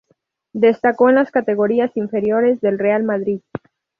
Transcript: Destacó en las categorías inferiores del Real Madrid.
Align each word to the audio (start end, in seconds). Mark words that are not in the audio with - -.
Destacó 0.55 1.09
en 1.09 1.13
las 1.17 1.29
categorías 1.29 1.95
inferiores 1.95 2.59
del 2.59 2.79
Real 2.79 3.03
Madrid. 3.03 3.41